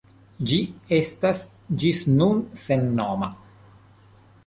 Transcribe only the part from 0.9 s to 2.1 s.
estas ĝis